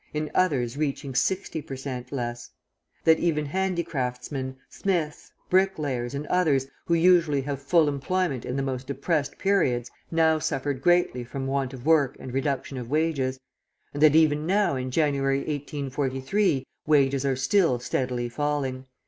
[0.15, 2.11] in others reaching sixty per cent.
[2.11, 2.49] less;
[3.03, 8.87] that even handicraftsmen, smiths, bricklayers, and others, who usually have full employment in the most
[8.87, 13.39] depressed periods, now suffered greatly from want of work and reduction of wages;
[13.93, 18.87] and that, even now, in January, 1843, wages are still steadily falling.